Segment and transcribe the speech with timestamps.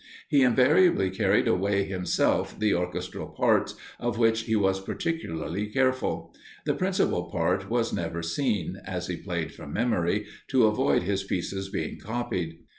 [0.29, 6.33] He invariably carried away himself the orchestral parts, of which he was particularly careful.
[6.65, 11.69] The principal part was never seen, as he played from memory, to avoid his pieces
[11.69, 12.61] being copied.